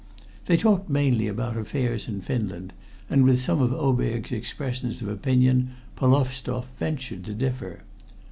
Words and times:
They 0.47 0.57
talked 0.57 0.89
mainly 0.89 1.27
about 1.27 1.55
affairs 1.57 2.07
in 2.07 2.21
Finland, 2.21 2.73
and 3.07 3.23
with 3.23 3.39
some 3.39 3.61
of 3.61 3.71
Oberg's 3.71 4.31
expressions 4.31 4.99
of 5.03 5.07
opinion 5.07 5.75
Polovstoff 5.95 6.65
ventured 6.79 7.23
to 7.25 7.35
differ. 7.35 7.81